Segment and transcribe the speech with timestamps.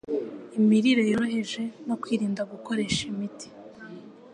[0.59, 3.47] Imirire yoroheje, no kwirinda gukoresha imiti